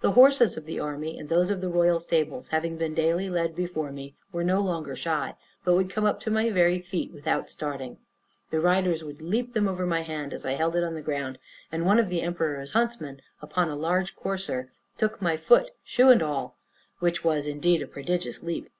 The 0.00 0.12
horses 0.12 0.56
of 0.56 0.64
the 0.64 0.80
army, 0.80 1.18
and 1.18 1.28
those 1.28 1.50
of 1.50 1.60
the 1.60 1.68
royal 1.68 2.00
stables, 2.00 2.48
having 2.48 2.78
been 2.78 2.94
daily 2.94 3.28
led 3.28 3.54
before 3.54 3.92
me, 3.92 4.14
were 4.32 4.42
no 4.42 4.62
longer 4.62 4.96
shy, 4.96 5.34
but 5.66 5.74
would 5.74 5.90
come 5.90 6.06
up 6.06 6.18
to 6.20 6.30
my 6.30 6.48
very 6.48 6.78
feet 6.78 7.12
without 7.12 7.50
starting, 7.50 7.98
The 8.50 8.58
riders 8.58 9.04
would 9.04 9.20
leap 9.20 9.52
them 9.52 9.68
over 9.68 9.84
my 9.84 10.00
hand 10.00 10.32
as 10.32 10.46
I 10.46 10.52
held 10.52 10.76
it 10.76 10.82
on 10.82 10.94
the 10.94 11.02
ground, 11.02 11.38
and 11.70 11.84
one 11.84 11.98
of 11.98 12.08
the 12.08 12.22
emperor's 12.22 12.72
huntsmen, 12.72 13.20
upon 13.42 13.68
a 13.68 13.76
large 13.76 14.16
courser, 14.16 14.72
took 14.96 15.20
my 15.20 15.36
foot, 15.36 15.72
shoe 15.84 16.08
and 16.08 16.22
all; 16.22 16.56
which 17.00 17.22
was, 17.22 17.46
indeed, 17.46 17.82
a 17.82 17.86
prodigious 17.86 18.42
leap. 18.42 18.70